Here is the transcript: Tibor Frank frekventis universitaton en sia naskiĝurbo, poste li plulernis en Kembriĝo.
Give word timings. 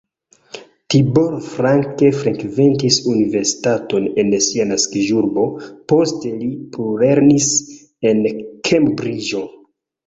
Tibor 0.93 1.35
Frank 1.49 2.01
frekventis 2.21 2.97
universitaton 3.13 4.09
en 4.25 4.33
sia 4.49 4.67
naskiĝurbo, 4.73 5.47
poste 5.95 6.33
li 6.41 6.51
plulernis 6.75 7.53
en 8.13 8.29
Kembriĝo. 8.73 9.47